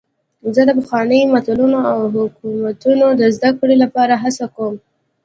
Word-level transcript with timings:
زه 0.53 0.61
د 0.65 0.71
پخوانیو 0.79 1.31
متلونو 1.33 1.79
او 1.91 1.97
حکمتونو 2.15 3.07
د 3.21 3.23
زدهکړې 3.35 3.75
لپاره 3.83 4.13
هڅه 4.23 4.45
کوم. 4.55 4.75